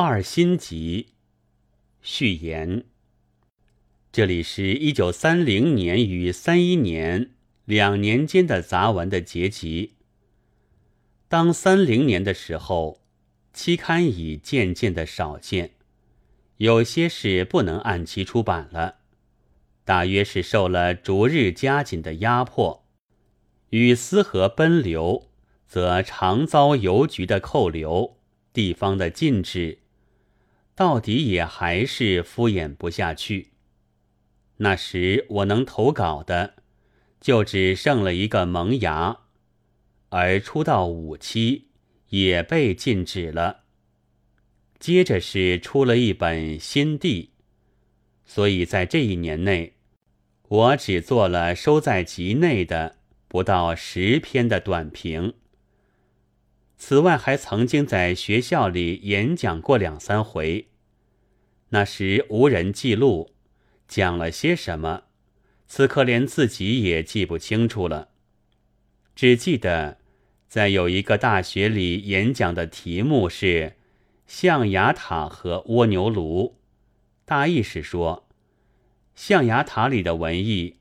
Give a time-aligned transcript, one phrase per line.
[0.00, 1.08] 二心集
[2.00, 2.84] 序言。
[4.12, 7.32] 这里是一九三零年与三一年
[7.64, 9.94] 两年间的杂文的结集。
[11.26, 13.00] 当三零年的时候，
[13.52, 15.72] 期刊已渐渐的少见，
[16.58, 18.98] 有些是不能按期出版了，
[19.84, 22.84] 大约是受了逐日加紧的压迫，
[23.70, 25.28] 与私河奔流，
[25.66, 28.16] 则常遭邮局的扣留，
[28.52, 29.80] 地方的禁止。
[30.78, 33.50] 到底也还是敷衍不下去。
[34.58, 36.54] 那时我能投稿的，
[37.20, 39.22] 就只剩了一个萌芽，
[40.10, 41.70] 而出到五期
[42.10, 43.64] 也被禁止了。
[44.78, 47.24] 接着是出了一本《新地》，
[48.24, 49.74] 所以在这一年内，
[50.46, 55.34] 我只做了收在集内的不到十篇的短评。
[56.78, 60.68] 此外，还曾经在学校里演讲过两三回。
[61.70, 63.34] 那时无人记录，
[63.88, 65.02] 讲了些什么，
[65.66, 68.10] 此刻连自己也记不清楚了。
[69.14, 69.98] 只记得
[70.48, 73.74] 在有一个大学里演讲的题目是
[74.26, 76.60] “象牙塔和蜗牛炉”，
[77.26, 78.28] 大意是说，
[79.16, 80.76] 象牙塔里的文艺，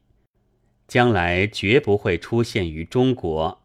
[0.88, 3.64] 将来绝不会出现于中国。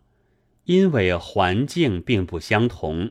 [0.64, 3.10] 因为环境并不相同，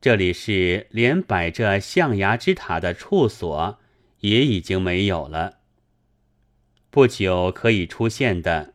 [0.00, 3.78] 这里是连摆着象牙之塔的处所
[4.20, 5.60] 也已经没有了。
[6.90, 8.74] 不久可以出现的，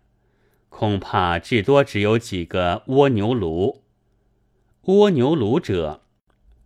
[0.69, 3.83] 恐怕至多只有几个蜗牛炉。
[4.83, 6.03] 蜗牛炉者，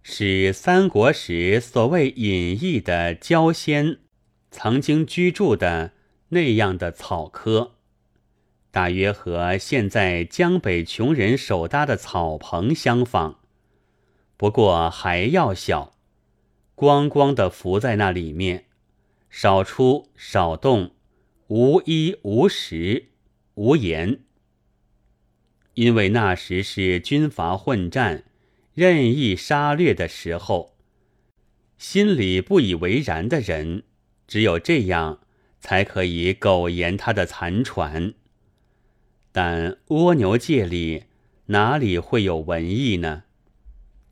[0.02, 4.00] 是三国时所谓隐逸的焦仙
[4.52, 5.94] 曾经居住的
[6.30, 7.76] 那样的草科。
[8.72, 13.38] 大约和现在江北穷人手搭的草棚相仿，
[14.38, 15.96] 不过还要小，
[16.76, 18.66] 光光的浮在那里面，
[19.30, 20.92] 少出少动，
[21.48, 23.10] 无衣无食
[23.56, 24.20] 无言。
[25.74, 28.26] 因为那时是军阀混战、
[28.74, 30.76] 任意杀掠的时候，
[31.78, 33.84] 心里不以为然的人，
[34.28, 35.22] 只有这样
[35.60, 38.14] 才可以苟延他的残喘。
[39.32, 41.04] 但蜗牛界里
[41.48, 43.24] 哪里会有文艺呢？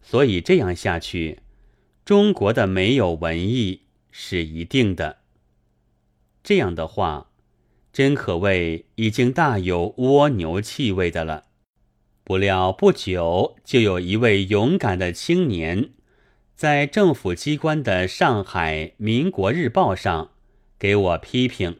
[0.01, 1.39] 所以这样下去，
[2.05, 5.17] 中国的没有文艺是一定的。
[6.43, 7.29] 这样的话，
[7.91, 11.45] 真可谓已经大有蜗牛气味的了。
[12.23, 15.89] 不料不久，就有一位勇敢的青年，
[16.55, 20.31] 在政府机关的《上海民国日报》上
[20.77, 21.79] 给我批评，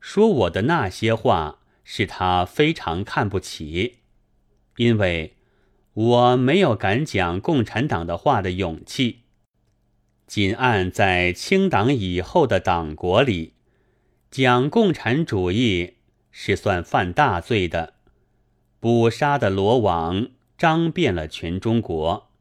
[0.00, 1.58] 说我的那些话。
[1.88, 3.98] 是他非常看不起，
[4.76, 5.36] 因为
[5.94, 9.20] 我没有敢讲共产党的话的勇气。
[10.26, 13.52] 仅按在清党以后的党国里，
[14.32, 15.98] 讲共产主义
[16.32, 17.94] 是算犯大罪的，
[18.80, 22.32] 捕杀的罗网张遍了全中国，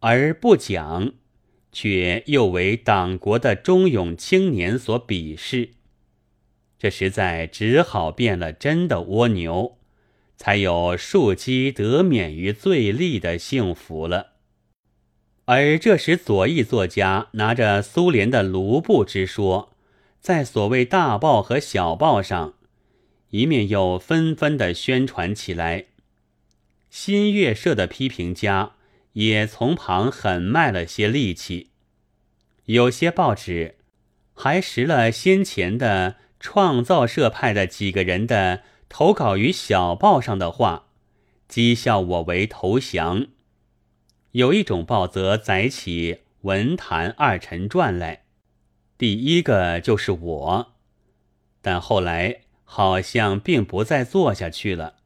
[0.00, 1.12] 而不讲，
[1.70, 5.74] 却又为党国的忠勇青年所鄙视。
[6.82, 9.78] 这实在只好变了真的蜗牛，
[10.36, 14.32] 才有庶几得免于罪吏的幸福了。
[15.44, 19.76] 而这时左翼作家拿着苏联的卢布之说，
[20.18, 22.54] 在所谓大报和小报上，
[23.30, 25.84] 一面又纷纷的宣传起来。
[26.90, 28.72] 新月社的批评家
[29.12, 31.68] 也从旁狠卖了些力气，
[32.64, 33.76] 有些报纸
[34.34, 36.16] 还拾了先前的。
[36.42, 40.88] 创造社派的几个人的投稿于小报上的话，
[41.48, 43.28] 讥笑我为投降。
[44.32, 48.24] 有一种报则载起文坛二臣传来，
[48.98, 50.72] 第一个就是我，
[51.60, 54.96] 但后来好像并不再做下去了。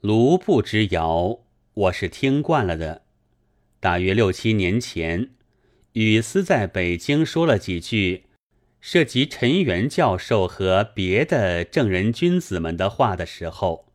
[0.00, 1.38] 卢布之谣，
[1.74, 3.02] 我是听惯了的。
[3.78, 5.30] 大约六七年前，
[5.92, 8.24] 雨丝在北京说了几句。
[8.80, 13.86] 涉及陈元教授和别的正人君子们的话的时候，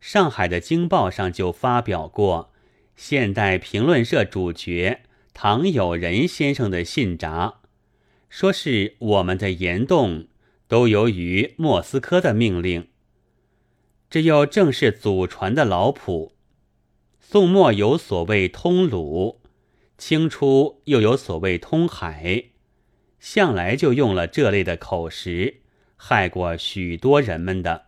[0.00, 2.50] 上海的京报上就发表过
[2.96, 5.02] 《现代评论社》主角
[5.32, 7.60] 唐友仁先生的信札，
[8.28, 10.26] 说是我们的言动
[10.66, 12.88] 都由于莫斯科的命令。
[14.10, 16.32] 这又正是祖传的老谱。
[17.20, 19.40] 宋末有所谓通鲁，
[19.96, 22.49] 清初又有所谓通海。
[23.20, 25.60] 向来就用了这类的口实，
[25.96, 27.86] 害过许多人们的，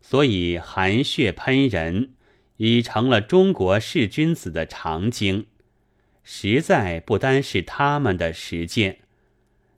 [0.00, 2.14] 所以含血喷人
[2.58, 5.46] 已成了中国士君子的常经。
[6.22, 9.00] 实在不单是他们的实践，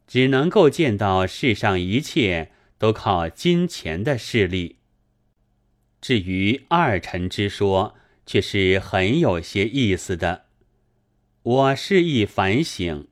[0.06, 4.76] 只能够见到世上一切都靠金钱的势力。
[6.00, 10.46] 至于二臣之说，却是很有些意思的。
[11.42, 13.08] 我是一反省，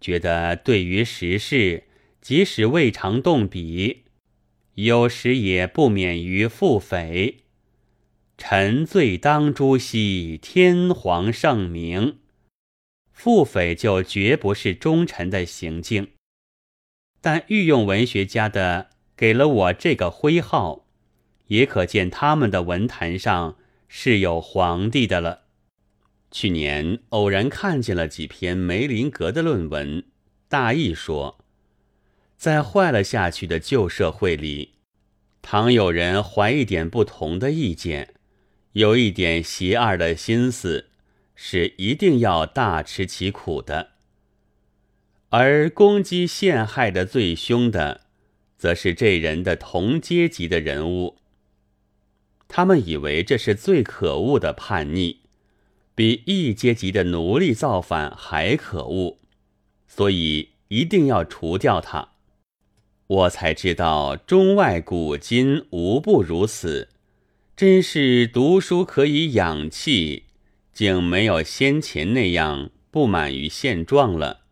[0.00, 1.84] 觉得对于时事，
[2.20, 4.04] 即使未尝动笔，
[4.74, 7.36] 有时也不免于腹诽。
[8.36, 12.18] 臣罪当诛兮，天皇圣明。
[13.12, 16.08] 腹诽就绝不是忠臣的行径。
[17.20, 20.84] 但御用文学家的给了我这个徽号。
[21.48, 23.56] 也可见他们的文坛上
[23.88, 25.44] 是有皇帝的了。
[26.30, 30.04] 去年偶然看见了几篇梅林格的论文，
[30.48, 31.38] 大意说，
[32.36, 34.74] 在坏了下去的旧社会里，
[35.40, 38.14] 倘有人怀一点不同的意见，
[38.72, 40.90] 有一点邪二的心思，
[41.34, 43.92] 是一定要大吃其苦的。
[45.30, 48.02] 而攻击陷害的最凶的，
[48.56, 51.16] 则是这人的同阶级的人物。
[52.46, 55.20] 他们以为这是最可恶的叛逆，
[55.98, 59.18] 比一阶级的奴隶造反还可恶，
[59.88, 62.10] 所以一定要除掉他。
[63.08, 66.90] 我才知道中外古今无不如此，
[67.56, 70.26] 真是读书可以养气，
[70.72, 74.42] 竟没有先前那样不满于现状了，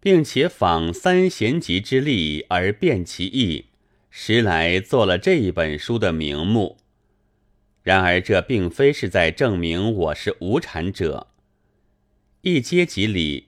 [0.00, 3.66] 并且仿三贤集之力而变其意，
[4.08, 6.78] 实来做了这一本书的名目。
[7.88, 11.28] 然而，这并非是在证明我是无产者。
[12.42, 13.46] 一阶级里，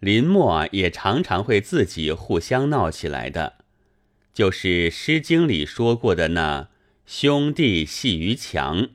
[0.00, 3.58] 林默也常常会自己互相闹起来的，
[4.34, 6.70] 就是《诗经》里说过的那
[7.06, 8.88] “兄弟戏于墙”，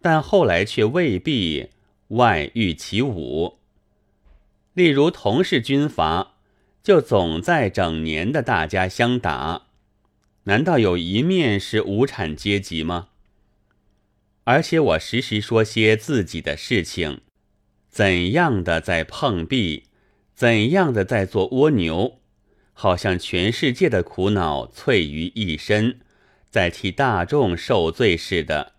[0.00, 1.68] 但后来却未必
[2.08, 3.58] 外御其武。
[4.72, 6.36] 例如，同是军阀，
[6.82, 9.66] 就总在整年的大家相打，
[10.44, 13.08] 难道有一面是无产阶级吗？
[14.44, 17.20] 而且我时时说些自己的事情，
[17.88, 19.84] 怎样的在碰壁，
[20.34, 22.20] 怎样的在做蜗牛，
[22.72, 26.00] 好像全世界的苦恼萃于一身，
[26.48, 28.72] 在替大众受罪似的。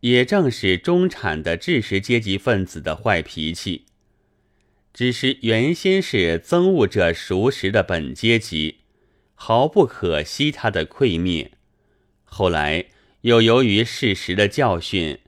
[0.00, 3.86] 也正是中产的知识阶级分子的坏脾气，
[4.92, 8.80] 只是原先是憎恶着熟识的本阶级，
[9.34, 11.52] 毫不可惜他的溃灭，
[12.24, 12.86] 后来。
[13.22, 15.20] 又由于事实的教训，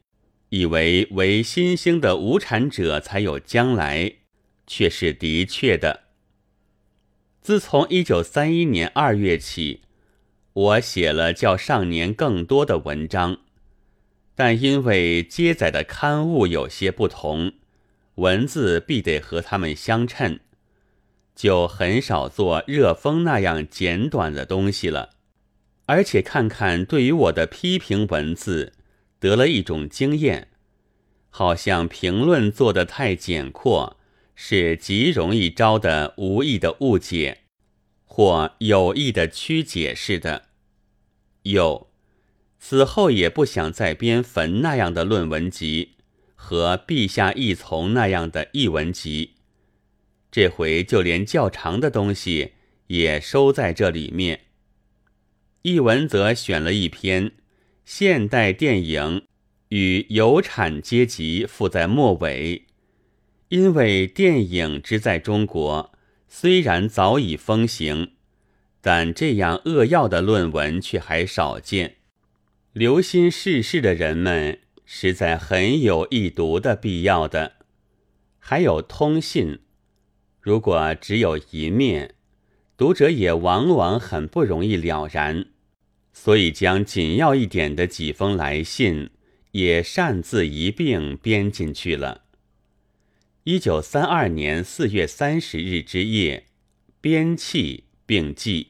[0.48, 4.14] 以为为新兴的无产者才有将来，
[4.66, 6.00] 却是的确的。
[7.40, 9.82] 自从一九三一年二月起，
[10.52, 13.38] 我写了较上年更多的文章，
[14.34, 17.52] 但因为接载的刊物有些不同，
[18.16, 20.40] 文字必得和他们相称，
[21.36, 25.13] 就很少做热风那样简短的东西了。
[25.86, 28.72] 而且看看对于我的批评文字，
[29.18, 30.48] 得了一种经验，
[31.28, 33.98] 好像评论做得太简阔，
[34.34, 37.42] 是极容易招的无意的误解，
[38.04, 40.44] 或有意的曲解似的。
[41.42, 41.90] 有，
[42.58, 45.96] 此后也不想再编坟那样的论文集，
[46.34, 49.34] 和陛下一从那样的译文集。
[50.30, 52.54] 这回就连较长的东西
[52.86, 54.40] 也收在这里面。
[55.66, 57.30] 译文则选了一篇
[57.86, 59.24] 《现代电影
[59.70, 62.66] 与有产阶级》附在末尾，
[63.48, 65.90] 因为电影之在中国
[66.28, 68.10] 虽然早已风行，
[68.82, 71.96] 但这样扼要的论文却还少见。
[72.74, 77.52] 留心世事的人们实在很有易读的必要的。
[78.38, 79.60] 还有通信，
[80.42, 82.16] 如果只有一面，
[82.76, 85.46] 读者也往往很不容易了然。
[86.16, 89.10] 所以，将紧要一点的几封来信
[89.50, 92.22] 也擅自一并编进去了。
[93.42, 96.46] 一九三二年四月三十日之夜，
[97.00, 98.68] 编器并记。